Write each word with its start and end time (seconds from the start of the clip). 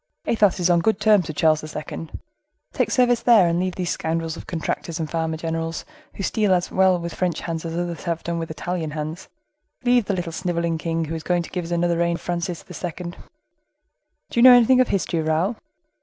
Athos 0.25 0.59
is 0.59 0.67
on 0.71 0.79
good 0.79 0.99
terms 0.99 1.27
with 1.27 1.37
Charles 1.37 1.63
II. 1.75 2.09
Take 2.73 2.89
service 2.89 3.21
there, 3.21 3.47
and 3.47 3.59
leave 3.59 3.75
these 3.75 3.91
scoundrels 3.91 4.35
of 4.35 4.47
contractors 4.47 4.99
and 4.99 5.07
farmers 5.07 5.41
general, 5.41 5.75
who 6.15 6.23
steal 6.23 6.55
as 6.55 6.71
well 6.71 6.97
with 6.97 7.13
French 7.13 7.41
hands 7.41 7.65
as 7.65 7.77
others 7.77 8.05
have 8.05 8.23
done 8.23 8.39
with 8.39 8.49
Italian 8.49 8.89
hands; 8.89 9.29
leave 9.83 10.05
the 10.05 10.15
little 10.15 10.31
snivelling 10.31 10.79
king, 10.79 11.05
who 11.05 11.13
is 11.13 11.21
going 11.21 11.43
to 11.43 11.51
give 11.51 11.65
us 11.65 11.69
another 11.69 11.99
reign 11.99 12.15
of 12.15 12.21
Francis 12.21 12.65
II. 12.67 13.11
Do 13.11 13.15
you 14.33 14.41
know 14.41 14.53
anything 14.55 14.81
of 14.81 14.87
history, 14.87 15.21
Raoul?" 15.21 15.57